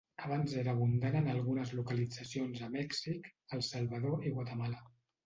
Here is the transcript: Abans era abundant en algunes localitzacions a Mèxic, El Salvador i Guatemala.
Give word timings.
Abans 0.27 0.53
era 0.59 0.71
abundant 0.77 1.17
en 1.19 1.27
algunes 1.33 1.73
localitzacions 1.79 2.63
a 2.69 2.71
Mèxic, 2.77 3.29
El 3.59 3.63
Salvador 3.69 4.27
i 4.31 4.33
Guatemala. 4.39 4.81